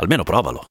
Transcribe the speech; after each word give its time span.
Almeno 0.00 0.24
provalo. 0.24 0.64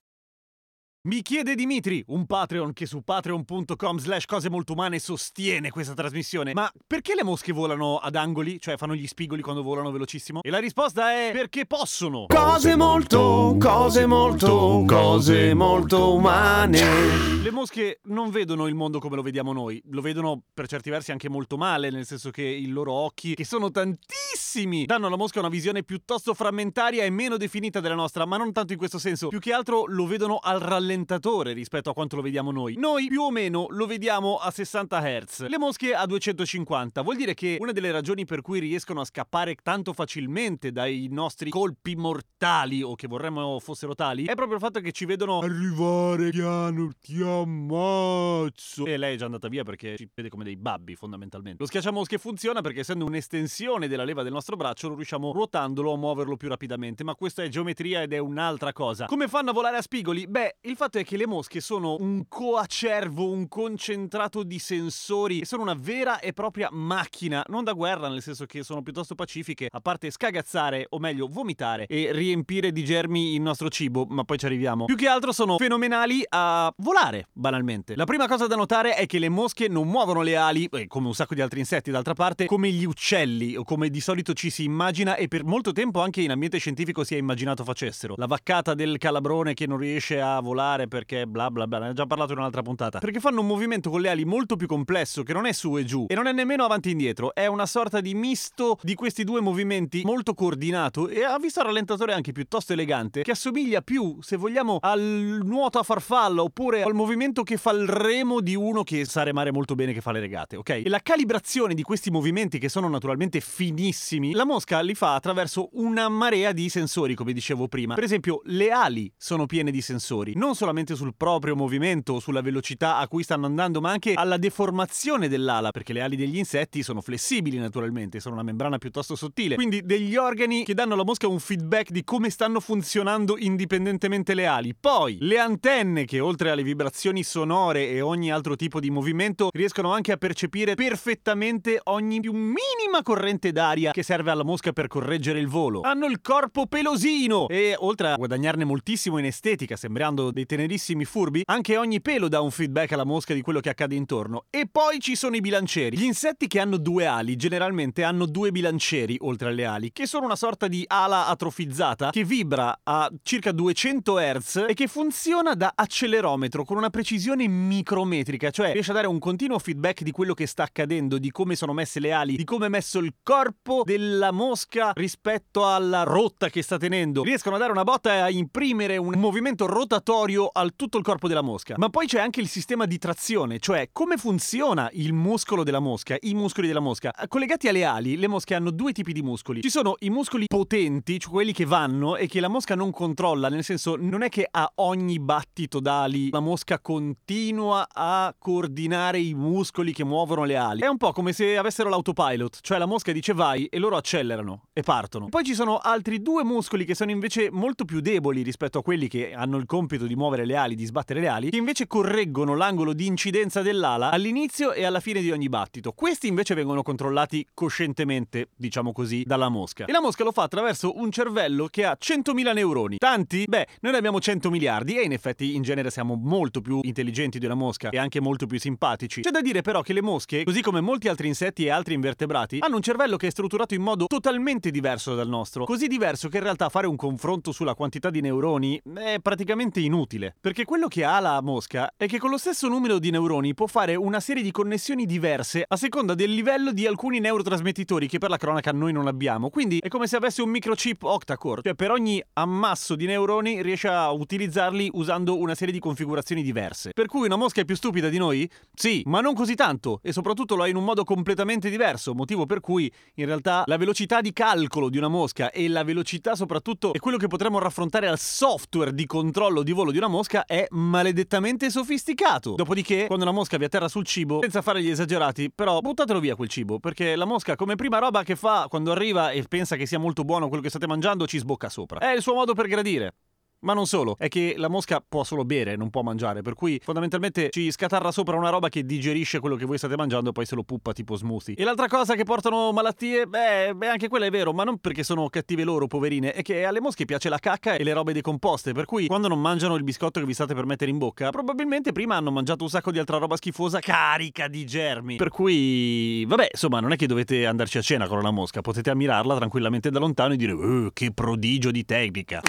Mi 1.03 1.21
chiede 1.21 1.55
Dimitri, 1.55 2.03
un 2.07 2.25
Patreon 2.25 2.73
che 2.73 2.85
su 2.85 3.03
patreon.com 3.03 3.99
slash 3.99 4.25
cose 4.25 4.49
molto 4.49 4.73
umane 4.73 4.99
sostiene 4.99 5.69
questa 5.69 5.93
trasmissione. 5.93 6.51
Ma 6.53 6.69
perché 6.85 7.15
le 7.15 7.23
mosche 7.23 7.53
volano 7.53 7.95
ad 7.99 8.15
angoli? 8.15 8.59
Cioè 8.59 8.75
fanno 8.75 8.95
gli 8.95 9.07
spigoli 9.07 9.41
quando 9.41 9.63
volano 9.63 9.91
velocissimo? 9.91 10.41
E 10.41 10.49
la 10.49 10.57
risposta 10.57 11.13
è 11.13 11.29
perché 11.31 11.65
possono. 11.65 12.25
Cose 12.27 12.75
molto, 12.75 13.55
cose 13.57 14.05
molto, 14.07 14.83
cose 14.85 15.53
molto 15.53 16.15
umane. 16.15 17.39
Le 17.43 17.51
mosche 17.51 18.01
non 18.07 18.29
vedono 18.29 18.67
il 18.67 18.75
mondo 18.75 18.99
come 18.99 19.15
lo 19.15 19.21
vediamo 19.21 19.53
noi, 19.53 19.81
lo 19.91 20.01
vedono 20.01 20.43
per 20.53 20.67
certi 20.67 20.89
versi 20.89 21.13
anche 21.13 21.29
molto 21.29 21.55
male, 21.55 21.91
nel 21.91 22.05
senso 22.05 22.29
che 22.29 22.43
i 22.43 22.67
loro 22.67 22.91
occhi, 22.91 23.35
che 23.35 23.45
sono 23.45 23.71
tantissimi, 23.71 24.85
danno 24.85 25.07
alla 25.07 25.15
mosca 25.15 25.39
una 25.39 25.47
visione 25.47 25.83
piuttosto 25.83 26.33
frammentaria 26.33 27.05
e 27.05 27.09
meno 27.09 27.37
definita 27.37 27.79
della 27.79 27.95
nostra, 27.95 28.25
ma 28.25 28.35
non 28.35 28.51
tanto 28.51 28.73
in 28.73 28.77
questo 28.77 28.99
senso, 28.99 29.29
più 29.29 29.39
che 29.39 29.53
altro 29.53 29.85
lo 29.87 30.05
vedono 30.05 30.35
al 30.35 30.59
rallentatore 30.89 31.53
rispetto 31.53 31.91
a 31.91 31.93
quanto 31.93 32.15
lo 32.15 32.23
vediamo 32.23 32.51
noi. 32.51 32.75
Noi 32.75 33.07
più 33.07 33.21
o 33.21 33.31
meno 33.31 33.67
lo 33.69 33.85
vediamo 33.85 34.37
a 34.37 34.49
60 34.49 34.99
Hz, 34.99 35.47
le 35.47 35.57
mosche 35.59 35.93
a 35.93 36.05
250, 36.05 37.01
vuol 37.03 37.15
dire 37.15 37.35
che 37.35 37.57
una 37.59 37.71
delle 37.71 37.91
ragioni 37.91 38.25
per 38.25 38.41
cui 38.41 38.59
riescono 38.59 39.01
a 39.01 39.05
scappare 39.05 39.55
tanto 39.61 39.93
facilmente 39.93 40.71
dai 40.71 41.07
nostri 41.11 41.51
colpi 41.51 41.95
mortali 41.95 42.81
o 42.81 42.95
che 42.95 43.07
vorremmo 43.07 43.59
fossero 43.59 43.93
tali 43.93 44.25
è 44.25 44.33
proprio 44.33 44.55
il 44.55 44.61
fatto 44.61 44.79
che 44.79 44.91
ci 44.91 45.05
vedono 45.05 45.39
arrivare 45.39 46.29
piano, 46.31 46.89
ti 46.99 47.21
ammazzo. 47.21 48.85
E 48.85 48.97
lei 48.97 49.13
è 49.13 49.17
già 49.17 49.25
andata 49.25 49.47
via 49.47 49.63
perché 49.63 49.95
ci 49.95 50.09
vede 50.13 50.29
come 50.29 50.43
dei 50.43 50.55
babbi 50.55 50.95
fondamentalmente. 50.95 51.57
Lo 51.59 51.67
schiacciamosche 51.67 52.17
funziona 52.17 52.61
perché 52.61 52.79
essendo 52.79 53.05
un'estensione 53.05 53.87
della 53.87 54.03
leva 54.03 54.23
del 54.23 54.33
nostro 54.33 54.55
braccio 54.55 54.87
non 54.87 54.95
riusciamo 54.95 55.31
ruotandolo 55.31 55.93
a 55.93 55.97
muoverlo 55.97 56.35
più 56.35 56.49
rapidamente, 56.49 57.03
ma 57.03 57.13
questa 57.13 57.43
è 57.43 57.47
geometria 57.47 58.01
ed 58.01 58.13
è 58.13 58.17
un'altra 58.17 58.73
cosa. 58.73 59.05
Come 59.05 59.27
fanno 59.27 59.51
a 59.51 59.53
volare 59.53 59.77
a 59.77 59.81
spigoli? 59.81 60.25
Beh, 60.27 60.57
il 60.61 60.77
fatto 60.79 60.97
è 60.97 61.03
che 61.03 61.17
le 61.17 61.27
mosche 61.27 61.59
sono 61.59 61.97
un 61.99 62.23
coacervo, 62.29 63.29
un 63.29 63.49
concentrato 63.49 64.43
di 64.43 64.59
sensori 64.59 65.43
sono 65.43 65.63
una 65.63 65.75
vera 65.77 66.19
e 66.19 66.31
propria 66.31 66.69
macchina, 66.71 67.43
non 67.49 67.65
da 67.65 67.73
guerra, 67.73 68.07
nel 68.07 68.21
senso 68.21 68.45
che 68.45 68.63
sono 68.63 68.81
piuttosto 68.81 69.13
pacifiche, 69.13 69.67
a 69.69 69.81
parte 69.81 70.09
scagazzare, 70.09 70.85
o 70.91 70.99
meglio 70.99 71.27
vomitare 71.27 71.85
e 71.85 72.13
riempire 72.13 72.71
di 72.71 72.85
germi 72.85 73.33
il 73.33 73.41
nostro 73.41 73.67
cibo, 73.67 74.05
ma 74.07 74.23
poi 74.23 74.37
ci 74.37 74.45
arriviamo. 74.45 74.85
Più 74.85 74.95
che 74.95 75.09
altro 75.09 75.33
sono 75.33 75.57
fenomenali 75.57 76.23
a 76.29 76.73
volare, 76.77 77.27
banalmente. 77.33 77.97
La 77.97 78.05
prima 78.05 78.29
cosa 78.29 78.47
da 78.47 78.55
notare 78.55 78.95
è 78.95 79.05
che 79.05 79.19
le 79.19 79.27
mosche 79.27 79.67
non 79.67 79.85
muovono 79.85 80.21
le 80.21 80.37
ali, 80.37 80.69
eh, 80.71 80.87
come 80.87 81.07
un 81.07 81.13
sacco 81.13 81.35
di 81.35 81.41
altri 81.41 81.59
insetti 81.59 81.91
d'altra 81.91 82.13
parte, 82.13 82.45
come 82.45 82.71
gli 82.71 82.85
uccelli, 82.85 83.57
o 83.57 83.65
come 83.65 83.89
di 83.89 83.99
solito 83.99 84.31
ci 84.31 84.49
si 84.49 84.63
immagina 84.63 85.17
e 85.17 85.27
per 85.27 85.43
molto 85.43 85.73
tempo 85.73 85.99
anche 85.99 86.21
in 86.21 86.31
ambiente 86.31 86.57
scientifico 86.57 87.03
si 87.03 87.15
è 87.15 87.17
immaginato 87.17 87.65
facessero. 87.65 88.13
La 88.15 88.27
vaccata 88.27 88.73
del 88.73 88.97
calabrone 88.97 89.53
che 89.53 89.67
non 89.67 89.77
riesce 89.77 90.21
a 90.21 90.39
volare 90.39 90.67
perché 90.87 91.25
bla 91.25 91.49
bla 91.49 91.67
bla, 91.67 91.79
ne 91.79 91.89
ho 91.89 91.93
già 91.93 92.05
parlato 92.05 92.33
in 92.33 92.39
un'altra 92.39 92.61
puntata. 92.61 92.99
Perché 92.99 93.19
fanno 93.19 93.41
un 93.41 93.47
movimento 93.47 93.89
con 93.89 94.01
le 94.01 94.09
ali 94.09 94.25
molto 94.25 94.55
più 94.55 94.67
complesso, 94.67 95.23
che 95.23 95.33
non 95.33 95.45
è 95.45 95.51
su 95.51 95.77
e 95.77 95.83
giù, 95.83 96.05
e 96.07 96.15
non 96.15 96.27
è 96.27 96.31
nemmeno 96.31 96.63
avanti 96.63 96.89
e 96.89 96.91
indietro, 96.91 97.33
è 97.33 97.47
una 97.47 97.65
sorta 97.65 98.01
di 98.01 98.13
misto 98.13 98.77
di 98.81 98.93
questi 98.93 99.23
due 99.23 99.41
movimenti 99.41 100.01
molto 100.03 100.33
coordinato 100.33 101.07
e 101.07 101.23
ha 101.23 101.37
visto 101.39 101.59
il 101.61 101.65
rallentatore 101.65 102.13
anche 102.13 102.31
piuttosto 102.31 102.73
elegante, 102.73 103.23
che 103.23 103.31
assomiglia 103.31 103.81
più, 103.81 104.17
se 104.21 104.37
vogliamo, 104.37 104.77
al 104.81 105.39
nuoto 105.43 105.79
a 105.79 105.83
farfalla 105.83 106.41
oppure 106.43 106.83
al 106.83 106.93
movimento 106.93 107.43
che 107.43 107.57
fa 107.57 107.71
il 107.71 107.87
remo 107.87 108.41
di 108.41 108.55
uno 108.55 108.83
che 108.83 109.05
sa 109.05 109.23
remare 109.23 109.51
molto 109.51 109.75
bene 109.75 109.93
che 109.93 110.01
fa 110.01 110.11
le 110.11 110.19
regate, 110.19 110.55
ok? 110.55 110.69
E 110.69 110.89
la 110.89 110.99
calibrazione 110.99 111.73
di 111.73 111.83
questi 111.83 112.11
movimenti 112.11 112.59
che 112.59 112.69
sono 112.69 112.87
naturalmente 112.89 113.39
finissimi, 113.39 114.33
la 114.33 114.45
mosca 114.45 114.81
li 114.81 114.95
fa 114.95 115.15
attraverso 115.15 115.69
una 115.73 116.09
marea 116.09 116.51
di 116.51 116.69
sensori, 116.69 117.15
come 117.15 117.33
dicevo 117.33 117.67
prima. 117.67 117.95
Per 117.95 118.03
esempio, 118.03 118.41
le 118.45 118.71
ali 118.71 119.11
sono 119.17 119.45
piene 119.45 119.71
di 119.71 119.81
sensori, 119.81 120.33
non 120.35 120.55
solamente 120.59 120.93
sul 120.93 121.13
proprio 121.15 121.55
movimento 121.55 122.15
o 122.15 122.19
sulla 122.19 122.41
velocità 122.41 122.97
a 122.97 123.07
cui 123.07 123.23
stanno 123.23 123.45
andando, 123.45 123.79
ma 123.79 123.91
anche 123.91 124.11
alla 124.13 124.35
deformazione 124.35 125.29
dell'ala, 125.29 125.71
perché 125.71 125.93
le 125.93 126.01
ali 126.01 126.17
degli 126.17 126.37
insetti 126.37 126.83
sono 126.83 126.99
flessibili 126.99 127.57
naturalmente, 127.57 128.19
sono 128.19 128.35
una 128.35 128.43
membrana 128.43 128.77
piuttosto 128.77 129.15
sottile. 129.15 129.55
Quindi 129.55 129.81
degli 129.85 130.17
organi 130.17 130.65
che 130.65 130.73
danno 130.73 130.95
alla 130.95 131.05
mosca 131.05 131.29
un 131.29 131.39
feedback 131.39 131.91
di 131.91 132.03
come 132.03 132.29
stanno 132.29 132.59
funzionando 132.59 133.37
indipendentemente 133.37 134.33
le 134.33 134.47
ali. 134.47 134.75
Poi 134.77 135.15
le 135.21 135.39
antenne 135.39 136.03
che 136.03 136.19
oltre 136.19 136.51
alle 136.51 136.63
vibrazioni 136.63 137.23
sonore 137.23 137.87
e 137.89 138.01
ogni 138.01 138.29
altro 138.29 138.57
tipo 138.57 138.81
di 138.81 138.89
movimento 138.89 139.47
riescono 139.53 139.93
anche 139.93 140.11
a 140.11 140.17
percepire 140.17 140.75
perfettamente 140.75 141.79
ogni 141.85 142.19
più 142.19 142.33
minima 142.33 143.01
corrente 143.01 143.53
d'aria 143.53 143.91
che 143.91 144.03
serve 144.03 144.31
alla 144.31 144.43
mosca 144.43 144.73
per 144.73 144.87
correggere 144.87 145.39
il 145.39 145.47
volo. 145.47 145.79
Hanno 145.81 146.05
il 146.07 146.19
corpo 146.19 146.67
pelosino 146.67 147.47
e 147.47 147.75
oltre 147.77 148.09
a 148.09 148.15
guadagnarne 148.15 148.65
moltissimo 148.65 149.19
in 149.19 149.25
estetica, 149.25 149.77
sembrando 149.77 150.31
dei 150.31 150.47
tenerissimi 150.49 151.05
furbi, 151.05 151.43
anche 151.45 151.77
ogni 151.77 152.01
pelo 152.01 152.27
dà 152.27 152.41
un 152.41 152.49
feedback 152.49 152.93
alla 152.93 153.03
mosca 153.03 153.35
di 153.35 153.41
quello 153.41 153.59
che 153.59 153.69
accade 153.69 153.93
intorno. 153.93 154.45
E 154.49 154.67
poi 154.69 154.99
ci 154.99 155.15
sono 155.15 155.35
i 155.35 155.41
bilancieri. 155.41 155.95
Gli 155.95 156.03
insetti 156.03 156.47
che 156.47 156.59
hanno 156.59 156.77
due 156.77 157.05
ali 157.05 157.35
generalmente 157.35 158.01
hanno 158.01 158.25
due 158.25 158.51
bilancieri 158.51 159.15
oltre 159.21 159.49
alle 159.49 159.65
ali, 159.65 159.91
che 159.91 160.07
sono 160.07 160.25
una 160.25 160.35
sorta 160.35 160.67
di 160.67 160.83
ala 160.87 161.27
atrofizzata 161.27 162.09
che 162.09 162.23
vibra 162.23 162.79
a 162.81 163.11
circa 163.21 163.51
200 163.51 164.17
Hz 164.17 164.65
e 164.67 164.73
che 164.73 164.87
funziona 164.87 165.53
da 165.53 165.73
accelerometro 165.75 166.63
con 166.63 166.77
una 166.77 166.89
precisione 166.89 167.47
micrometrica, 167.47 168.49
cioè 168.49 168.71
riesce 168.71 168.89
a 168.89 168.95
dare 168.95 169.07
un 169.07 169.19
continuo 169.19 169.59
feedback 169.59 170.01
di 170.01 170.11
quello 170.11 170.33
che 170.33 170.47
sta 170.47 170.63
accadendo, 170.63 171.19
di 171.19 171.29
come 171.29 171.55
sono 171.55 171.73
messe 171.73 171.99
le 171.99 172.11
ali, 172.11 172.35
di 172.35 172.43
come 172.43 172.65
è 172.65 172.69
messo 172.69 172.97
il 172.97 173.13
corpo 173.21 173.83
della 173.85 174.31
mosca 174.31 174.93
rispetto 174.95 175.67
alla 175.67 176.01
rotta 176.01 176.49
che 176.49 176.63
sta 176.63 176.77
tenendo. 176.77 177.21
Riescono 177.21 177.55
a 177.55 177.59
dare 177.59 177.71
una 177.71 177.83
botta 177.83 178.15
e 178.15 178.19
a 178.19 178.29
imprimere 178.31 178.97
un 178.97 179.13
movimento 179.17 179.67
rotatorio 179.67 180.38
al 180.47 180.75
tutto 180.75 180.97
il 180.97 181.03
corpo 181.03 181.27
della 181.27 181.41
mosca. 181.41 181.75
Ma 181.77 181.89
poi 181.89 182.07
c'è 182.07 182.19
anche 182.19 182.39
il 182.39 182.47
sistema 182.47 182.85
di 182.85 182.97
trazione, 182.97 183.59
cioè 183.59 183.89
come 183.91 184.17
funziona 184.17 184.89
il 184.93 185.13
muscolo 185.13 185.63
della 185.63 185.79
mosca, 185.79 186.15
i 186.21 186.33
muscoli 186.33 186.67
della 186.67 186.79
mosca. 186.79 187.13
Collegati 187.27 187.67
alle 187.67 187.83
ali, 187.83 188.17
le 188.17 188.27
mosche 188.27 188.55
hanno 188.55 188.71
due 188.71 188.91
tipi 188.91 189.13
di 189.13 189.21
muscoli. 189.21 189.61
Ci 189.61 189.69
sono 189.69 189.95
i 189.99 190.09
muscoli 190.09 190.45
potenti, 190.47 191.19
cioè 191.19 191.31
quelli 191.31 191.53
che 191.53 191.65
vanno 191.65 192.15
e 192.15 192.27
che 192.27 192.39
la 192.39 192.47
mosca 192.47 192.75
non 192.75 192.91
controlla, 192.91 193.49
nel 193.49 193.63
senso 193.63 193.95
non 193.97 194.21
è 194.21 194.29
che 194.29 194.47
a 194.49 194.71
ogni 194.75 195.19
battito 195.19 195.79
d'ali 195.79 196.29
la 196.29 196.39
mosca 196.39 196.79
continua 196.79 197.87
a 197.91 198.33
coordinare 198.37 199.19
i 199.19 199.33
muscoli 199.33 199.93
che 199.93 200.03
muovono 200.03 200.43
le 200.43 200.55
ali. 200.55 200.81
È 200.81 200.87
un 200.87 200.97
po' 200.97 201.11
come 201.11 201.33
se 201.33 201.57
avessero 201.57 201.89
l'autopilot, 201.89 202.59
cioè 202.61 202.77
la 202.77 202.85
mosca 202.85 203.11
dice 203.11 203.33
vai 203.33 203.65
e 203.65 203.79
loro 203.79 203.97
accelerano 203.97 204.67
e 204.73 204.81
partono. 204.81 205.27
Poi 205.29 205.43
ci 205.43 205.53
sono 205.53 205.77
altri 205.77 206.21
due 206.21 206.43
muscoli 206.43 206.85
che 206.85 206.95
sono 206.95 207.11
invece 207.11 207.49
molto 207.51 207.85
più 207.85 207.99
deboli 207.99 208.41
rispetto 208.41 208.79
a 208.79 208.83
quelli 208.83 209.07
che 209.07 209.33
hanno 209.33 209.57
il 209.57 209.65
compito 209.65 210.05
di 210.05 210.15
muovere 210.15 210.28
le 210.45 210.55
ali, 210.55 210.75
di 210.75 210.85
sbattere 210.85 211.19
le 211.19 211.27
ali, 211.27 211.49
che 211.49 211.57
invece 211.57 211.87
correggono 211.87 212.55
l'angolo 212.55 212.93
di 212.93 213.05
incidenza 213.05 213.61
dell'ala 213.61 214.11
all'inizio 214.11 214.73
e 214.73 214.83
alla 214.83 214.99
fine 214.99 215.21
di 215.21 215.31
ogni 215.31 215.49
battito. 215.49 215.91
Questi 215.91 216.27
invece 216.27 216.53
vengono 216.53 216.81
controllati 216.81 217.45
coscientemente, 217.53 218.49
diciamo 218.55 218.91
così, 218.91 219.23
dalla 219.25 219.49
mosca. 219.49 219.85
E 219.85 219.91
la 219.91 220.01
mosca 220.01 220.23
lo 220.23 220.31
fa 220.31 220.43
attraverso 220.43 220.97
un 220.97 221.11
cervello 221.11 221.67
che 221.67 221.85
ha 221.85 221.97
100.000 221.99 222.53
neuroni. 222.53 222.97
Tanti? 222.97 223.45
Beh, 223.47 223.67
noi 223.81 223.91
ne 223.91 223.97
abbiamo 223.97 224.19
100 224.19 224.49
miliardi 224.49 224.97
e 224.97 225.03
in 225.03 225.11
effetti 225.11 225.55
in 225.55 225.61
genere 225.61 225.89
siamo 225.89 226.15
molto 226.15 226.61
più 226.61 226.79
intelligenti 226.83 227.39
di 227.39 227.45
una 227.45 227.55
mosca 227.55 227.89
e 227.89 227.97
anche 227.97 228.19
molto 228.19 228.45
più 228.45 228.59
simpatici. 228.59 229.21
C'è 229.21 229.31
da 229.31 229.41
dire 229.41 229.61
però 229.61 229.81
che 229.81 229.93
le 229.93 230.01
mosche, 230.01 230.43
così 230.43 230.61
come 230.61 230.81
molti 230.81 231.07
altri 231.07 231.27
insetti 231.27 231.65
e 231.65 231.69
altri 231.69 231.93
invertebrati, 231.93 232.59
hanno 232.61 232.75
un 232.75 232.81
cervello 232.81 233.17
che 233.17 233.27
è 233.27 233.31
strutturato 233.31 233.73
in 233.73 233.81
modo 233.81 234.05
totalmente 234.07 234.71
diverso 234.71 235.15
dal 235.15 235.27
nostro. 235.27 235.65
Così 235.65 235.87
diverso 235.87 236.29
che 236.29 236.37
in 236.37 236.43
realtà 236.43 236.69
fare 236.69 236.87
un 236.87 236.95
confronto 236.95 237.51
sulla 237.51 237.73
quantità 237.73 238.09
di 238.09 238.21
neuroni 238.21 238.81
è 238.95 239.17
praticamente 239.21 239.79
inutile. 239.79 240.18
Utile, 240.19 240.35
perché 240.39 240.65
quello 240.65 240.87
che 240.87 241.03
ha 241.03 241.19
la 241.19 241.41
mosca 241.41 241.93
è 241.95 242.07
che 242.07 242.19
con 242.19 242.29
lo 242.29 242.37
stesso 242.37 242.67
numero 242.67 242.99
di 242.99 243.09
neuroni 243.09 243.53
può 243.53 243.65
fare 243.65 243.95
una 243.95 244.19
serie 244.19 244.43
di 244.43 244.51
connessioni 244.51 245.05
diverse 245.05 245.63
a 245.67 245.77
seconda 245.77 246.13
del 246.13 246.31
livello 246.31 246.71
di 246.71 246.85
alcuni 246.85 247.19
neurotrasmettitori 247.19 248.07
che 248.07 248.17
per 248.17 248.29
la 248.29 248.37
cronaca 248.37 248.71
noi 248.71 248.91
non 248.91 249.07
abbiamo. 249.07 249.49
Quindi 249.49 249.79
è 249.79 249.87
come 249.87 250.07
se 250.07 250.17
avesse 250.17 250.41
un 250.41 250.49
microchip 250.49 251.03
octa-core, 251.03 251.61
cioè 251.63 251.75
per 251.75 251.91
ogni 251.91 252.21
ammasso 252.33 252.95
di 252.95 253.05
neuroni 253.05 253.61
riesce 253.61 253.87
a 253.87 254.11
utilizzarli 254.11 254.89
usando 254.93 255.39
una 255.39 255.55
serie 255.55 255.73
di 255.73 255.79
configurazioni 255.79 256.43
diverse. 256.43 256.91
Per 256.93 257.07
cui 257.07 257.25
una 257.25 257.37
mosca 257.37 257.61
è 257.61 257.65
più 257.65 257.75
stupida 257.75 258.09
di 258.09 258.17
noi? 258.17 258.49
Sì, 258.73 259.01
ma 259.05 259.21
non 259.21 259.33
così 259.33 259.55
tanto 259.55 259.99
e 260.03 260.11
soprattutto 260.11 260.55
lo 260.55 260.65
è 260.65 260.69
in 260.69 260.75
un 260.75 260.83
modo 260.83 261.03
completamente 261.03 261.69
diverso, 261.69 262.13
motivo 262.13 262.45
per 262.45 262.59
cui 262.59 262.91
in 263.15 263.25
realtà 263.25 263.63
la 263.65 263.77
velocità 263.77 264.21
di 264.21 264.33
calcolo 264.33 264.89
di 264.89 264.97
una 264.97 265.07
mosca 265.07 265.51
e 265.51 265.67
la 265.67 265.83
velocità 265.83 266.35
soprattutto 266.35 266.93
è 266.93 266.99
quello 266.99 267.17
che 267.17 267.27
potremmo 267.27 267.59
raffrontare 267.59 268.07
al 268.07 268.19
software 268.19 268.93
di 268.93 269.05
controllo 269.05 269.63
di 269.63 269.71
volo 269.71 269.91
di 269.91 269.98
una 269.99 270.07
mosca 270.07 270.45
è 270.45 270.65
maledettamente 270.71 271.69
sofisticato. 271.69 272.55
Dopodiché, 272.55 273.05
quando 273.05 273.25
una 273.25 273.33
mosca 273.33 273.57
vi 273.57 273.65
atterra 273.65 273.87
sul 273.87 274.05
cibo, 274.05 274.39
senza 274.41 274.61
fare 274.61 274.81
gli 274.81 274.89
esagerati, 274.89 275.51
però 275.53 275.79
buttatelo 275.79 276.19
via 276.19 276.35
quel 276.35 276.49
cibo, 276.49 276.79
perché 276.79 277.15
la 277.15 277.25
mosca 277.25 277.55
come 277.55 277.75
prima 277.75 277.99
roba 277.99 278.23
che 278.23 278.35
fa 278.35 278.65
quando 278.67 278.91
arriva 278.91 279.31
e 279.31 279.43
pensa 279.47 279.75
che 279.75 279.85
sia 279.85 279.99
molto 279.99 280.23
buono 280.23 280.47
quello 280.47 280.63
che 280.63 280.69
state 280.69 280.87
mangiando, 280.87 281.27
ci 281.27 281.37
sbocca 281.37 281.69
sopra. 281.69 281.99
È 281.99 282.15
il 282.15 282.21
suo 282.21 282.33
modo 282.33 282.53
per 282.53 282.67
gradire. 282.67 283.13
Ma 283.61 283.73
non 283.73 283.87
solo, 283.87 284.15
è 284.17 284.29
che 284.29 284.53
la 284.55 284.69
mosca 284.69 285.03
può 285.05 285.25
solo 285.25 285.43
bere, 285.43 285.75
non 285.75 285.89
può 285.89 286.01
mangiare, 286.01 286.41
per 286.41 286.53
cui 286.53 286.79
fondamentalmente 286.81 287.49
ci 287.49 287.69
scatarra 287.71 288.09
sopra 288.09 288.37
una 288.37 288.49
roba 288.49 288.69
che 288.69 288.85
digerisce 288.85 289.39
quello 289.39 289.57
che 289.57 289.65
voi 289.65 289.77
state 289.77 289.97
mangiando 289.97 290.29
e 290.29 290.31
poi 290.31 290.45
se 290.45 290.55
lo 290.55 290.63
puppa 290.63 290.93
tipo 290.93 291.15
smoothie. 291.17 291.55
E 291.55 291.63
l'altra 291.65 291.87
cosa 291.87 292.15
che 292.15 292.23
portano 292.23 292.71
malattie, 292.71 293.27
beh, 293.27 293.75
beh, 293.75 293.87
anche 293.89 294.07
quella 294.07 294.27
è 294.27 294.29
vero, 294.29 294.53
ma 294.53 294.63
non 294.63 294.77
perché 294.77 295.03
sono 295.03 295.27
cattive 295.27 295.65
loro, 295.65 295.87
poverine, 295.87 296.31
è 296.31 296.41
che 296.41 296.63
alle 296.63 296.79
mosche 296.79 297.03
piace 297.03 297.27
la 297.27 297.37
cacca 297.37 297.75
e 297.75 297.83
le 297.83 297.91
robe 297.91 298.13
decomposte, 298.13 298.71
per 298.71 298.85
cui 298.85 299.07
quando 299.07 299.27
non 299.27 299.41
mangiano 299.41 299.75
il 299.75 299.83
biscotto 299.83 300.21
che 300.21 300.25
vi 300.25 300.33
state 300.33 300.53
per 300.53 300.65
mettere 300.65 300.89
in 300.89 300.97
bocca, 300.97 301.29
probabilmente 301.29 301.91
prima 301.91 302.15
hanno 302.15 302.31
mangiato 302.31 302.63
un 302.63 302.69
sacco 302.69 302.91
di 302.91 302.99
altra 302.99 303.17
roba 303.17 303.35
schifosa 303.35 303.79
carica 303.81 304.47
di 304.47 304.65
germi. 304.65 305.17
Per 305.17 305.29
cui, 305.29 306.23
vabbè, 306.25 306.47
insomma, 306.53 306.79
non 306.79 306.93
è 306.93 306.95
che 306.95 307.07
dovete 307.07 307.45
andarci 307.45 307.77
a 307.77 307.81
cena 307.81 308.07
con 308.07 308.19
una 308.19 308.31
mosca, 308.31 308.61
potete 308.61 308.89
ammirarla 308.89 309.35
tranquillamente 309.35 309.89
da 309.89 309.99
lontano 309.99 310.33
e 310.33 310.37
dire, 310.37 310.53
"Uh, 310.53 310.91
che 310.93 311.11
prodigio 311.11 311.71
di 311.71 311.83
tecnica. 311.83 312.41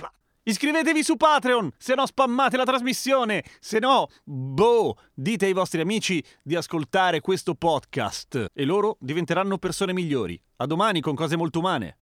Iscrivetevi 0.42 1.02
su 1.02 1.16
Patreon, 1.16 1.70
se 1.76 1.94
no 1.94 2.06
spammate 2.06 2.56
la 2.56 2.64
trasmissione, 2.64 3.44
se 3.60 3.78
no, 3.78 4.06
boh, 4.25 4.96
dite 5.12 5.44
ai 5.44 5.52
vostri 5.52 5.82
amici 5.82 6.25
di 6.42 6.56
ascoltare 6.56 7.20
questo 7.20 7.54
podcast 7.54 8.46
e 8.50 8.64
loro 8.64 8.96
diventeranno 9.00 9.58
persone 9.58 9.92
migliori. 9.92 10.40
A 10.56 10.64
domani 10.64 11.02
con 11.02 11.14
cose 11.14 11.37
molto 11.37 11.58
umane. 11.58 11.98